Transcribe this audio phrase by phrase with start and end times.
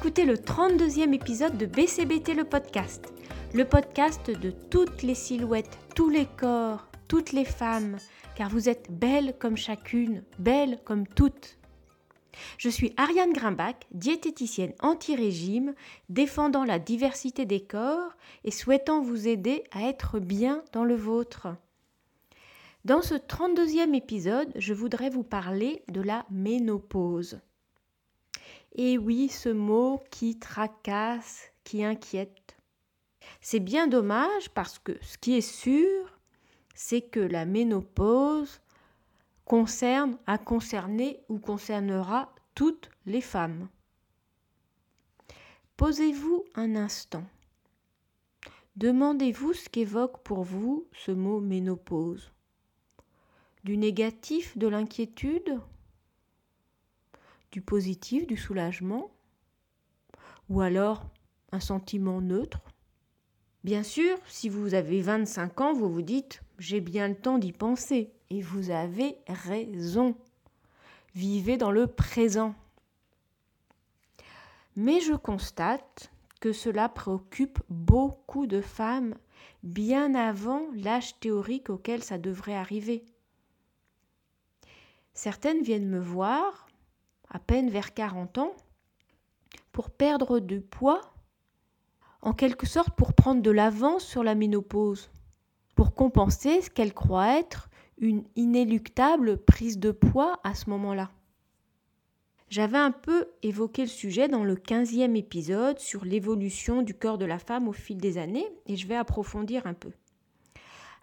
[0.00, 3.12] écouter le 32e épisode de BCBT le podcast,
[3.52, 7.98] le podcast de toutes les silhouettes, tous les corps, toutes les femmes,
[8.34, 11.58] car vous êtes belles comme chacune, belles comme toutes.
[12.56, 15.74] Je suis Ariane Grimbach, diététicienne anti-régime,
[16.08, 18.14] défendant la diversité des corps
[18.44, 21.48] et souhaitant vous aider à être bien dans le vôtre.
[22.86, 27.42] Dans ce 32e épisode, je voudrais vous parler de la ménopause.
[28.72, 32.56] Et oui, ce mot qui tracasse, qui inquiète.
[33.40, 36.18] C'est bien dommage parce que ce qui est sûr,
[36.74, 38.60] c'est que la ménopause
[39.44, 43.68] concerne, a concerné ou concernera toutes les femmes.
[45.76, 47.24] Posez-vous un instant.
[48.76, 52.30] Demandez-vous ce qu'évoque pour vous ce mot ménopause.
[53.64, 55.58] Du négatif, de l'inquiétude?
[57.50, 59.10] Du positif, du soulagement
[60.48, 61.06] Ou alors
[61.52, 62.60] un sentiment neutre
[63.64, 67.52] Bien sûr, si vous avez 25 ans, vous vous dites j'ai bien le temps d'y
[67.52, 68.12] penser.
[68.28, 70.14] Et vous avez raison.
[71.14, 72.54] Vivez dans le présent.
[74.76, 79.16] Mais je constate que cela préoccupe beaucoup de femmes
[79.62, 83.04] bien avant l'âge théorique auquel ça devrait arriver.
[85.12, 86.68] Certaines viennent me voir,
[87.30, 88.52] à peine vers 40 ans,
[89.72, 91.00] pour perdre du poids
[92.22, 95.10] en quelque sorte pour prendre de l'avance sur la ménopause,
[95.74, 101.10] pour compenser ce qu'elle croit être une inéluctable prise de poids à ce moment-là.
[102.48, 107.24] J'avais un peu évoqué le sujet dans le 15e épisode sur l'évolution du corps de
[107.24, 109.92] la femme au fil des années et je vais approfondir un peu.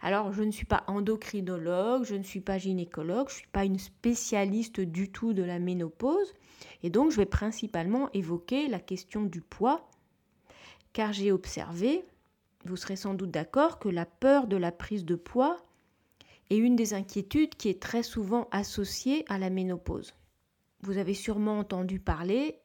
[0.00, 3.64] Alors, je ne suis pas endocrinologue, je ne suis pas gynécologue, je ne suis pas
[3.64, 6.34] une spécialiste du tout de la ménopause
[6.82, 9.88] et donc je vais principalement évoquer la question du poids
[10.92, 12.04] car j'ai observé,
[12.64, 15.56] vous serez sans doute d'accord, que la peur de la prise de poids
[16.50, 20.14] est une des inquiétudes qui est très souvent associée à la ménopause.
[20.80, 22.58] Vous avez sûrement entendu parler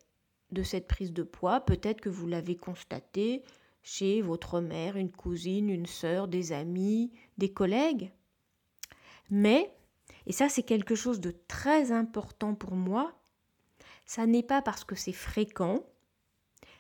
[0.52, 3.44] de cette prise de poids, peut-être que vous l'avez constaté
[3.84, 8.12] chez votre mère, une cousine, une sœur, des amis, des collègues.
[9.30, 9.76] Mais,
[10.26, 13.14] et ça c'est quelque chose de très important pour moi,
[14.06, 15.86] ça n'est pas parce que c'est fréquent,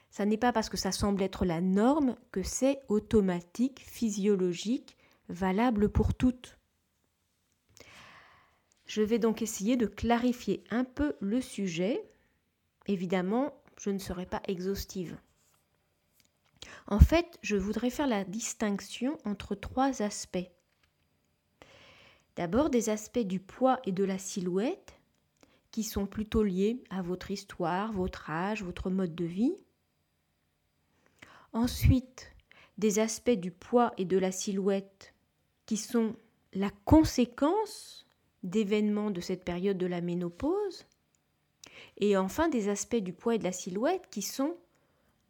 [0.09, 4.97] ça n'est pas parce que ça semble être la norme que c'est automatique, physiologique,
[5.27, 6.57] valable pour toutes.
[8.85, 12.03] Je vais donc essayer de clarifier un peu le sujet.
[12.85, 15.17] Évidemment, je ne serai pas exhaustive.
[16.87, 20.49] En fait, je voudrais faire la distinction entre trois aspects.
[22.35, 24.99] D'abord des aspects du poids et de la silhouette
[25.71, 29.55] qui sont plutôt liés à votre histoire, votre âge, votre mode de vie.
[31.51, 32.31] Ensuite,
[32.77, 35.13] des aspects du poids et de la silhouette
[35.65, 36.15] qui sont
[36.53, 38.05] la conséquence
[38.43, 40.85] d'événements de cette période de la ménopause.
[41.97, 44.57] Et enfin, des aspects du poids et de la silhouette qui sont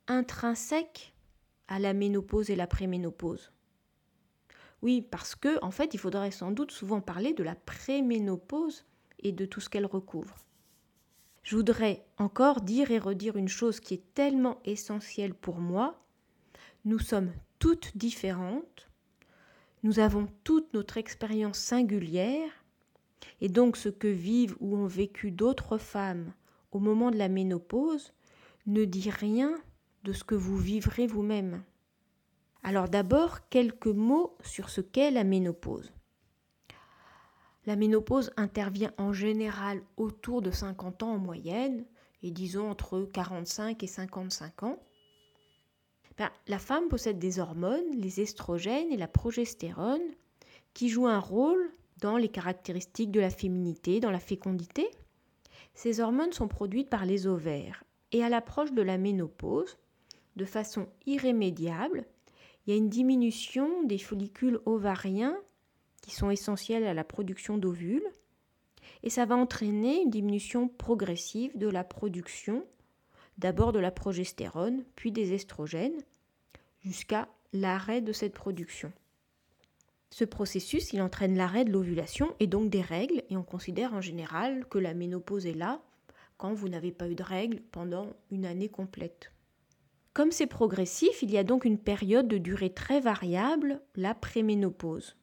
[0.07, 1.12] intrinsèques
[1.67, 3.51] à la ménopause et la préménopause.
[4.81, 8.85] Oui, parce que en fait, il faudrait sans doute souvent parler de la préménopause
[9.19, 10.35] et de tout ce qu'elle recouvre.
[11.43, 15.99] Je voudrais encore dire et redire une chose qui est tellement essentielle pour moi,
[16.85, 18.89] nous sommes toutes différentes,
[19.83, 22.49] nous avons toute notre expérience singulière,
[23.41, 26.33] et donc ce que vivent ou ont vécu d'autres femmes
[26.71, 28.13] au moment de la ménopause
[28.65, 29.55] ne dit rien
[30.03, 31.63] de ce que vous vivrez vous-même.
[32.63, 35.91] Alors d'abord, quelques mots sur ce qu'est la ménopause.
[37.65, 41.85] La ménopause intervient en général autour de 50 ans en moyenne,
[42.21, 44.79] et disons entre 45 et 55 ans.
[46.17, 50.01] Ben, la femme possède des hormones, les estrogènes et la progestérone,
[50.73, 54.89] qui jouent un rôle dans les caractéristiques de la féminité, dans la fécondité.
[55.73, 59.77] Ces hormones sont produites par les ovaires et à l'approche de la ménopause,
[60.35, 62.05] de façon irrémédiable,
[62.65, 65.37] il y a une diminution des follicules ovariens
[66.01, 68.07] qui sont essentiels à la production d'ovules
[69.03, 72.65] et ça va entraîner une diminution progressive de la production
[73.37, 76.03] d'abord de la progestérone, puis des estrogènes,
[76.83, 78.91] jusqu'à l'arrêt de cette production.
[80.11, 84.01] Ce processus, il entraîne l'arrêt de l'ovulation et donc des règles, et on considère en
[84.01, 85.81] général que la ménopause est là
[86.37, 89.31] quand vous n'avez pas eu de règles pendant une année complète.
[90.13, 95.15] Comme c'est progressif, il y a donc une période de durée très variable, la préménopause.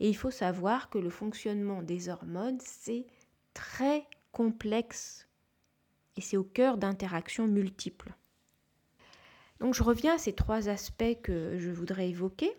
[0.00, 3.06] Et il faut savoir que le fonctionnement des hormones, c'est
[3.54, 5.26] très complexe
[6.16, 8.12] et c'est au cœur d'interactions multiples.
[9.60, 12.52] Donc je reviens à ces trois aspects que je voudrais évoquer.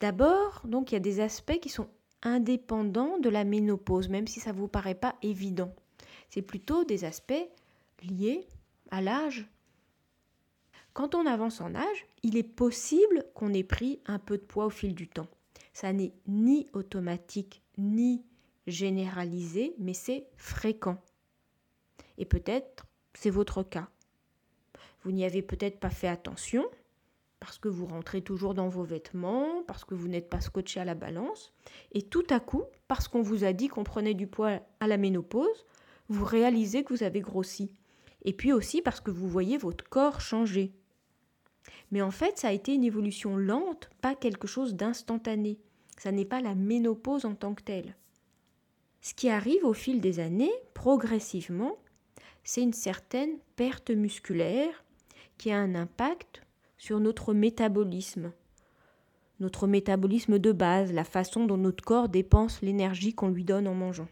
[0.00, 1.88] D'abord, donc il y a des aspects qui sont
[2.22, 5.72] indépendants de la ménopause, même si ça ne vous paraît pas évident.
[6.30, 7.48] C'est plutôt des aspects
[8.02, 8.48] liés
[8.90, 9.48] à l'âge.
[10.94, 14.66] Quand on avance en âge, il est possible qu'on ait pris un peu de poids
[14.66, 15.28] au fil du temps.
[15.72, 18.22] Ça n'est ni automatique ni
[18.66, 20.98] généralisé, mais c'est fréquent.
[22.18, 23.88] Et peut-être c'est votre cas.
[25.02, 26.64] Vous n'y avez peut-être pas fait attention,
[27.40, 30.84] parce que vous rentrez toujours dans vos vêtements, parce que vous n'êtes pas scotché à
[30.84, 31.52] la balance,
[31.92, 34.96] et tout à coup, parce qu'on vous a dit qu'on prenait du poids à la
[34.96, 35.66] ménopause,
[36.08, 37.72] vous réalisez que vous avez grossi.
[38.24, 40.72] Et puis aussi parce que vous voyez votre corps changer.
[41.90, 45.58] Mais en fait, ça a été une évolution lente, pas quelque chose d'instantané.
[45.98, 47.94] Ça n'est pas la ménopause en tant que telle.
[49.00, 51.76] Ce qui arrive au fil des années, progressivement,
[52.44, 54.84] c'est une certaine perte musculaire
[55.38, 56.42] qui a un impact
[56.78, 58.32] sur notre métabolisme.
[59.40, 63.74] Notre métabolisme de base, la façon dont notre corps dépense l'énergie qu'on lui donne en
[63.74, 64.08] mangeant.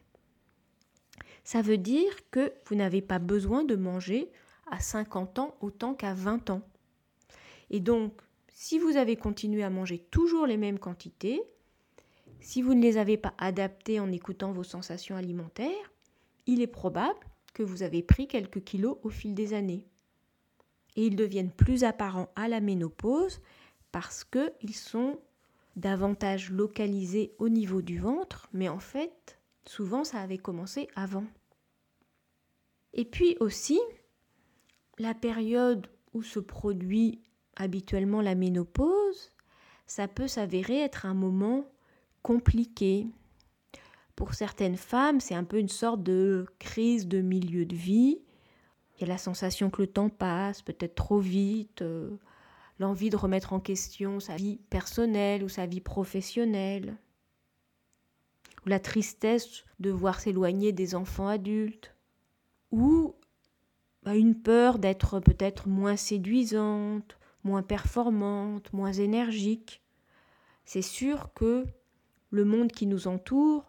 [1.45, 4.31] Ça veut dire que vous n'avez pas besoin de manger
[4.71, 6.63] à 50 ans autant qu'à 20 ans.
[7.71, 8.13] Et donc,
[8.49, 11.43] si vous avez continué à manger toujours les mêmes quantités,
[12.41, 15.93] si vous ne les avez pas adaptées en écoutant vos sensations alimentaires,
[16.47, 17.19] il est probable
[17.55, 19.87] que vous avez pris quelques kilos au fil des années
[20.97, 23.41] et ils deviennent plus apparents à la ménopause
[23.93, 25.19] parce qu'ils sont
[25.77, 31.25] davantage localisés au niveau du ventre, mais en fait, souvent ça avait commencé avant.
[32.93, 33.81] Et puis aussi,
[34.99, 37.23] la période où se produit
[37.57, 39.33] habituellement la ménopause,
[39.87, 41.65] ça peut s'avérer être un moment
[42.23, 43.07] compliqué.
[44.17, 48.21] Pour certaines femmes, c'est un peu une sorte de crise de milieu de vie
[49.01, 52.19] il y a la sensation que le temps passe, peut-être trop vite, euh,
[52.79, 56.99] l'envie de remettre en question sa vie personnelle ou sa vie professionnelle,
[58.67, 61.95] ou la tristesse de voir s'éloigner des enfants adultes,
[62.73, 63.15] ou
[64.03, 69.83] bah, une peur d'être peut-être moins séduisante, moins performante, moins énergique.
[70.65, 71.67] C'est sûr que
[72.31, 73.67] le monde qui nous entoure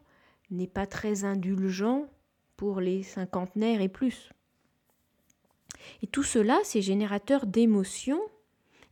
[0.50, 2.08] n'est pas très indulgent
[2.58, 4.32] pour les cinquantenaires et plus.
[6.02, 8.22] Et tout cela, c'est générateur d'émotions,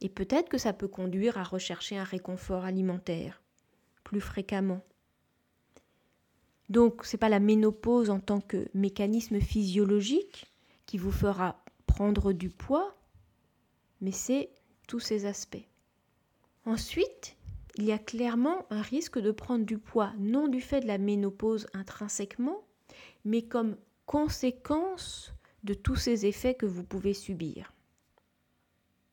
[0.02, 3.44] et peut-être que ça peut conduire à rechercher un réconfort alimentaire
[4.04, 4.82] plus fréquemment.
[6.70, 10.46] Donc, ce n'est pas la ménopause en tant que mécanisme physiologique
[10.86, 12.96] qui vous fera prendre du poids,
[14.02, 14.50] mais c'est
[14.90, 15.68] tous ces aspects.
[16.66, 17.38] Ensuite,
[17.76, 20.98] il y a clairement un risque de prendre du poids, non du fait de la
[20.98, 22.64] ménopause intrinsèquement,
[23.24, 23.78] mais comme
[24.08, 25.32] conséquence
[25.64, 27.72] de tous ces effets que vous pouvez subir.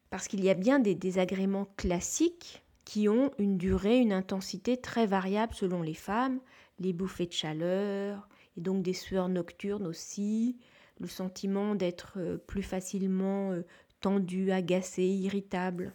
[0.08, 5.06] Parce qu'il y a bien des désagréments classiques qui ont une durée, une intensité très
[5.06, 6.40] variable selon les femmes,
[6.78, 10.56] les bouffées de chaleur, et donc des sueurs nocturnes aussi,
[11.00, 13.62] le sentiment d'être euh, plus facilement euh,
[14.00, 15.92] tendu, agacé, irritable.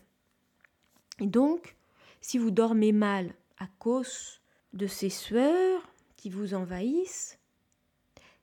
[1.20, 1.76] Et donc,
[2.22, 4.42] si vous dormez mal à cause
[4.74, 5.82] de ces sueurs
[6.18, 7.40] qui vous envahissent,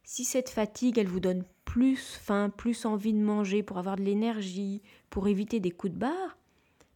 [0.03, 4.03] si cette fatigue, elle vous donne plus faim, plus envie de manger pour avoir de
[4.03, 6.39] l'énergie, pour éviter des coups de barre,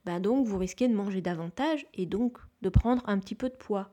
[0.04, 3.54] ben donc vous risquez de manger davantage et donc de prendre un petit peu de
[3.54, 3.90] poids.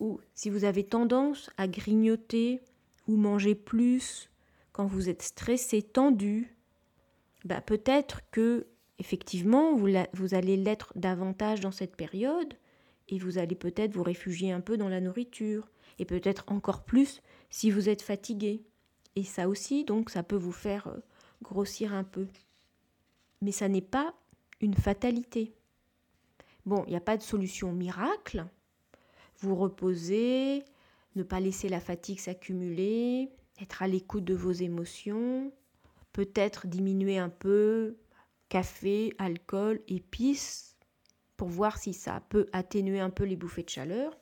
[0.00, 2.60] Ou si vous avez tendance à grignoter
[3.06, 4.28] ou manger plus
[4.72, 6.54] quand vous êtes stressé, tendu,
[7.44, 8.66] ben peut-être que
[8.98, 12.54] effectivement vous, vous allez l'être davantage dans cette période
[13.08, 15.68] et vous allez peut-être vous réfugier un peu dans la nourriture
[15.98, 18.62] et peut-être encore plus si vous êtes fatigué.
[19.16, 20.98] Et ça aussi, donc, ça peut vous faire euh,
[21.42, 22.26] grossir un peu.
[23.42, 24.14] Mais ça n'est pas
[24.60, 25.52] une fatalité.
[26.64, 28.46] Bon, il n'y a pas de solution miracle.
[29.38, 30.62] Vous reposez,
[31.16, 33.30] ne pas laisser la fatigue s'accumuler,
[33.60, 35.52] être à l'écoute de vos émotions,
[36.12, 37.96] peut-être diminuer un peu
[38.48, 40.76] café, alcool, épices,
[41.36, 44.16] pour voir si ça peut atténuer un peu les bouffées de chaleur.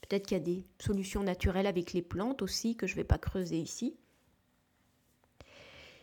[0.00, 3.04] Peut-être qu'il y a des solutions naturelles avec les plantes aussi que je ne vais
[3.04, 3.96] pas creuser ici.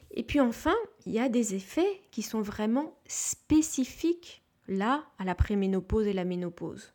[0.10, 5.36] Et puis enfin, il y a des effets qui sont vraiment spécifiques là à la
[5.36, 6.94] préménopause et la ménopause.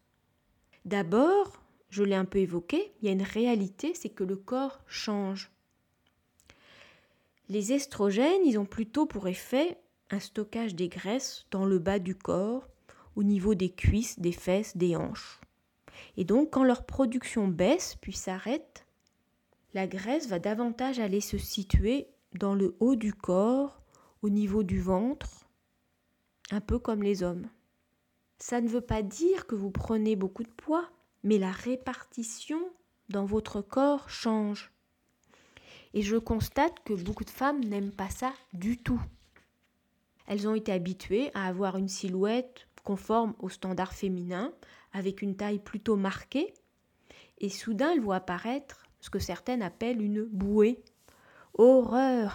[0.85, 4.81] D'abord, je l'ai un peu évoqué, il y a une réalité, c'est que le corps
[4.87, 5.51] change.
[7.49, 9.79] Les estrogènes, ils ont plutôt pour effet
[10.11, 12.69] un stockage des graisses dans le bas du corps,
[13.15, 15.41] au niveau des cuisses, des fesses, des hanches.
[16.17, 18.87] Et donc, quand leur production baisse puis s'arrête,
[19.75, 23.83] la graisse va davantage aller se situer dans le haut du corps,
[24.23, 25.47] au niveau du ventre,
[26.51, 27.49] un peu comme les hommes.
[28.39, 30.89] Ça ne veut pas dire que vous prenez beaucoup de poids,
[31.23, 32.61] mais la répartition
[33.09, 34.73] dans votre corps change.
[35.95, 39.01] Et je constate que beaucoup de femmes n'aiment pas ça du tout.
[40.27, 44.53] Elles ont été habituées à avoir une silhouette conforme au standard féminin,
[44.93, 46.55] avec une taille plutôt marquée,
[47.39, 50.83] et soudain elles voient apparaître ce que certaines appellent une bouée.
[51.55, 52.35] Horreur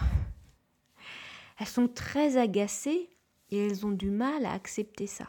[1.58, 3.10] Elles sont très agacées
[3.50, 5.28] et elles ont du mal à accepter ça.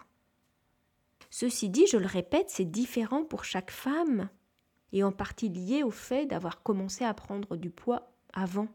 [1.30, 4.30] Ceci dit, je le répète, c'est différent pour chaque femme
[4.92, 8.68] et en partie lié au fait d'avoir commencé à prendre du poids avant.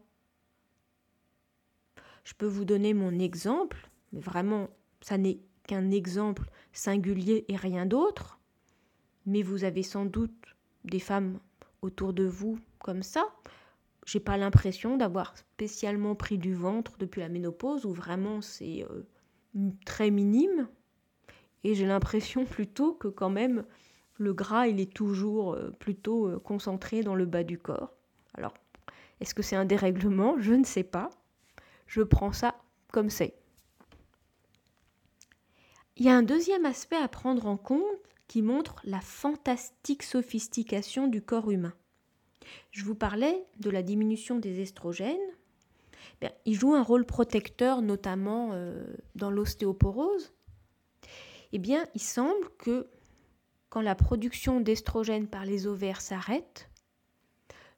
[2.23, 4.69] Je peux vous donner mon exemple, mais vraiment,
[5.01, 8.39] ça n'est qu'un exemple singulier et rien d'autre.
[9.25, 11.39] Mais vous avez sans doute des femmes
[11.81, 13.23] autour de vous comme ça.
[14.05, 19.03] J'ai pas l'impression d'avoir spécialement pris du ventre depuis la ménopause, ou vraiment c'est euh,
[19.85, 20.67] très minime.
[21.63, 23.65] Et j'ai l'impression plutôt que quand même
[24.17, 27.93] le gras il est toujours euh, plutôt euh, concentré dans le bas du corps.
[28.33, 28.53] Alors
[29.19, 30.39] est-ce que c'est un dérèglement?
[30.39, 31.09] Je ne sais pas.
[31.87, 32.55] Je prends ça
[32.91, 33.35] comme c'est.
[35.97, 37.83] Il y a un deuxième aspect à prendre en compte
[38.27, 41.73] qui montre la fantastique sophistication du corps humain.
[42.71, 45.17] Je vous parlais de la diminution des estrogènes.
[46.45, 48.85] il joue un rôle protecteur notamment euh,
[49.15, 50.31] dans l'ostéoporose.
[51.51, 52.87] Eh bien, il semble que
[53.69, 56.68] quand la production d'estrogènes par les ovaires s'arrête,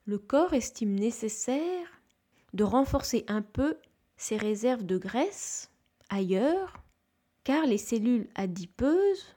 [0.05, 2.01] le corps estime nécessaire
[2.53, 3.77] de renforcer un peu
[4.17, 5.71] ses réserves de graisse
[6.09, 6.83] ailleurs,
[7.43, 9.35] car les cellules adipeuses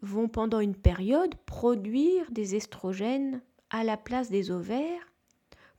[0.00, 5.12] vont pendant une période produire des estrogènes à la place des ovaires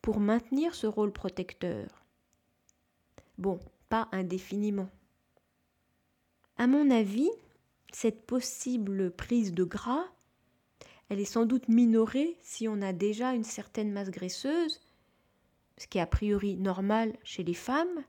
[0.02, 2.04] pour maintenir ce rôle protecteur.
[3.38, 3.60] Bon,
[3.90, 4.90] pas indéfiniment.
[6.58, 7.30] À mon avis,
[7.92, 10.06] cette possible prise de gras
[11.14, 14.82] elle est sans doute minorée si on a déjà une certaine masse graisseuse,
[15.78, 18.04] ce qui est a priori normal chez les femmes,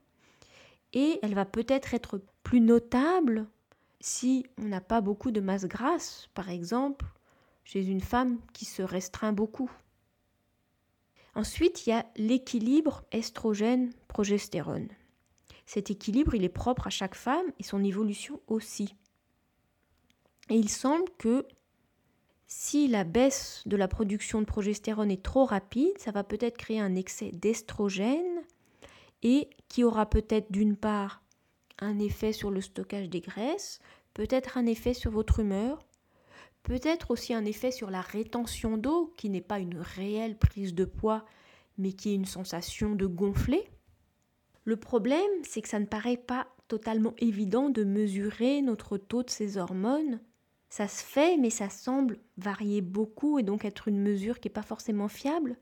[0.95, 3.47] et elle va peut-être être plus notable
[4.01, 7.05] si on n'a pas beaucoup de masse grasse, par exemple
[7.65, 9.71] chez une femme qui se restreint beaucoup.
[11.35, 14.89] Ensuite, il y a l'équilibre estrogène-progestérone.
[15.67, 18.95] Cet équilibre, il est propre à chaque femme et son évolution aussi.
[20.51, 21.47] Et il semble que
[22.57, 26.79] si la baisse de la production de progestérone est trop rapide, ça va peut-être créer
[26.79, 28.43] un excès d'estrogène
[29.25, 31.21] et qui aura peut-être d'une part
[31.81, 33.81] un effet sur le stockage des graisses,
[34.15, 35.85] peut-être un effet sur votre humeur,
[36.63, 40.85] peut-être aussi un effet sur la rétention d'eau qui n'est pas une réelle prise de
[40.85, 41.25] poids
[41.77, 43.69] mais qui est une sensation de gonfler.
[44.63, 49.31] Le problème, c'est que ça ne paraît pas totalement évident de mesurer notre taux de
[49.31, 50.21] ces hormones
[50.75, 54.55] ça se fait, mais ça semble varier beaucoup et donc être une mesure qui n'est
[54.55, 55.57] pas forcément fiable.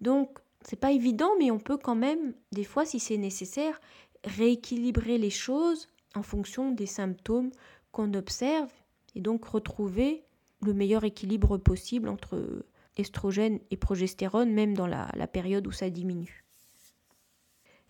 [0.00, 3.80] Donc, c'est pas évident, mais on peut quand même, des fois, si c'est nécessaire,
[4.24, 7.52] rééquilibrer les choses en fonction des symptômes
[7.92, 8.72] qu'on observe
[9.14, 10.24] et donc retrouver
[10.60, 12.64] le meilleur équilibre possible entre
[12.96, 16.44] estrogène et progestérone, même dans la, la période où ça diminue.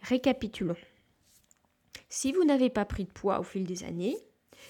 [0.02, 0.76] Récapitulons.
[2.11, 4.18] Si vous n'avez pas pris de poids au fil des années,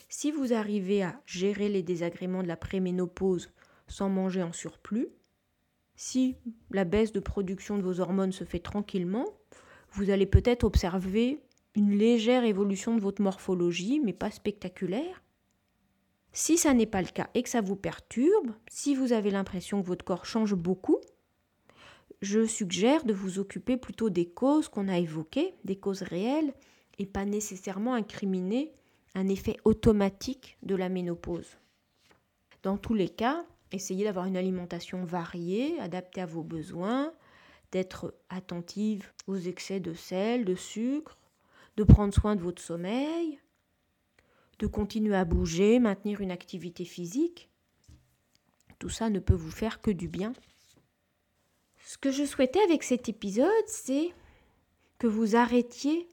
[0.09, 3.51] si vous arrivez à gérer les désagréments de la préménopause
[3.89, 5.09] sans manger en surplus,
[5.97, 6.37] si
[6.71, 9.27] la baisse de production de vos hormones se fait tranquillement,
[9.93, 11.41] vous allez peut-être observer
[11.75, 15.23] une légère évolution de votre morphologie, mais pas spectaculaire.
[16.33, 19.83] Si ça n'est pas le cas et que ça vous perturbe, si vous avez l'impression
[19.83, 20.99] que votre corps change beaucoup,
[22.23, 26.55] je suggère de vous occuper plutôt des causes qu'on a évoquées, des causes réelles,
[26.99, 28.73] et pas nécessairement incriminer
[29.15, 31.59] un effet automatique de la ménopause.
[32.63, 37.13] Dans tous les cas, essayez d'avoir une alimentation variée, adaptée à vos besoins,
[37.73, 41.19] d'être attentive aux excès de sel, de sucre,
[41.77, 43.41] de prendre soin de votre sommeil,
[44.59, 47.49] de continuer à bouger, maintenir une activité physique.
[48.79, 50.33] Tout ça ne peut vous faire que du bien.
[51.85, 54.13] Ce que je souhaitais avec cet épisode, c'est
[54.99, 56.07] que vous arrêtiez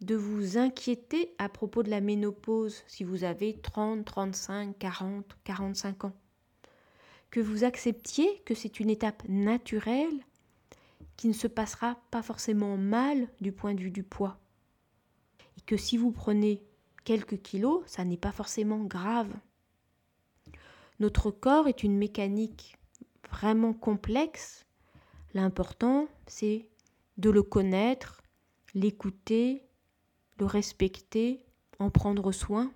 [0.00, 6.04] de vous inquiéter à propos de la ménopause si vous avez 30, 35, 40, 45
[6.04, 6.16] ans.
[7.30, 10.24] Que vous acceptiez que c'est une étape naturelle
[11.16, 14.38] qui ne se passera pas forcément mal du point de vue du poids.
[15.56, 16.62] Et que si vous prenez
[17.04, 19.34] quelques kilos, ça n'est pas forcément grave.
[21.00, 22.76] Notre corps est une mécanique
[23.30, 24.64] vraiment complexe.
[25.34, 26.68] L'important, c'est
[27.18, 28.22] de le connaître,
[28.74, 29.67] l'écouter,
[30.38, 31.44] le respecter,
[31.78, 32.72] en prendre soin.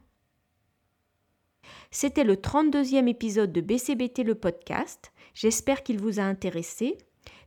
[1.90, 5.12] C'était le 32e épisode de BCBT le podcast.
[5.35, 6.99] J'espère qu'il vous a intéressé.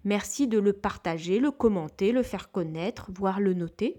[0.04, 3.98] Merci de le partager, le commenter, le faire connaître, voire le noter.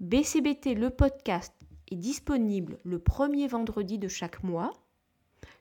[0.00, 1.52] BCBT le podcast
[1.90, 4.72] est disponible le premier vendredi de chaque mois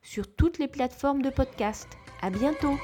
[0.02, 1.88] sur toutes les plateformes de podcast.
[2.22, 2.78] À bientôt!